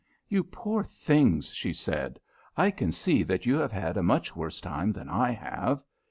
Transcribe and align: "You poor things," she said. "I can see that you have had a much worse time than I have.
"You 0.27 0.43
poor 0.43 0.83
things," 0.83 1.51
she 1.51 1.73
said. 1.73 2.19
"I 2.57 2.71
can 2.71 2.91
see 2.91 3.21
that 3.21 3.45
you 3.45 3.57
have 3.57 3.71
had 3.71 3.97
a 3.97 4.01
much 4.01 4.35
worse 4.35 4.59
time 4.59 4.91
than 4.93 5.07
I 5.09 5.29
have. 5.29 5.83